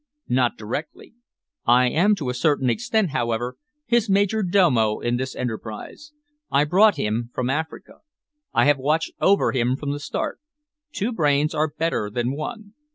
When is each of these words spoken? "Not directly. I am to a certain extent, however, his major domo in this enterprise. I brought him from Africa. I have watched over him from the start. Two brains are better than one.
"Not 0.29 0.57
directly. 0.57 1.13
I 1.63 1.87
am 1.89 2.15
to 2.15 2.29
a 2.29 2.33
certain 2.33 2.71
extent, 2.71 3.11
however, 3.11 3.57
his 3.85 4.09
major 4.09 4.41
domo 4.41 4.97
in 4.99 5.17
this 5.17 5.35
enterprise. 5.35 6.11
I 6.49 6.63
brought 6.63 6.95
him 6.95 7.29
from 7.35 7.51
Africa. 7.51 7.99
I 8.51 8.65
have 8.65 8.79
watched 8.79 9.11
over 9.21 9.51
him 9.51 9.75
from 9.75 9.91
the 9.91 9.99
start. 9.99 10.39
Two 10.91 11.11
brains 11.11 11.53
are 11.53 11.71
better 11.77 12.09
than 12.09 12.35
one. 12.35 12.73